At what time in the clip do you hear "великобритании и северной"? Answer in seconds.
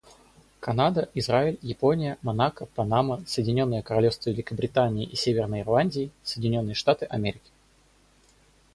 4.31-5.61